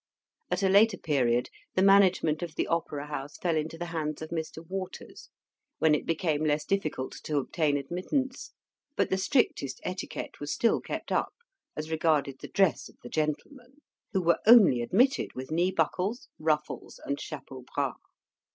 At 0.49 0.63
a 0.63 0.67
later 0.67 0.97
period, 0.97 1.49
the 1.75 1.83
management 1.83 2.41
of 2.41 2.55
the 2.55 2.65
Opera 2.65 3.05
House 3.05 3.37
fell 3.37 3.55
into 3.55 3.77
the 3.77 3.93
hands 3.93 4.19
of 4.23 4.31
Mr. 4.31 4.67
Waters, 4.67 5.29
when 5.77 5.93
it 5.93 6.07
became 6.07 6.43
less 6.43 6.65
difficult 6.65 7.11
to 7.21 7.37
obtain 7.37 7.77
admittance; 7.77 8.49
but 8.95 9.11
the 9.11 9.17
strictest 9.19 9.79
etiquette 9.83 10.39
was 10.39 10.51
still 10.51 10.81
kept 10.81 11.11
up 11.11 11.35
as 11.77 11.91
regarded 11.91 12.39
the 12.39 12.47
dress 12.47 12.89
of 12.89 12.95
the 13.03 13.09
gentlemen, 13.09 13.77
who 14.11 14.23
were 14.23 14.39
only 14.47 14.81
admitted 14.81 15.35
with 15.35 15.51
knee 15.51 15.71
buckles, 15.71 16.29
ruffles, 16.39 16.99
and 17.05 17.21
chapeau 17.21 17.61
bras. 17.75 17.93